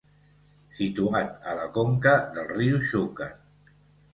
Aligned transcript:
Situat 0.77 1.45
a 1.51 1.53
la 1.59 1.67
conca 1.77 2.15
del 2.39 2.51
riu 2.55 2.81
Xúquer. 2.89 3.29